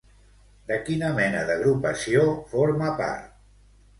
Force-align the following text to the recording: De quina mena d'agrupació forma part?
De 0.71 0.77
quina 0.85 1.09
mena 1.19 1.43
d'agrupació 1.49 2.25
forma 2.53 2.91
part? 3.03 3.31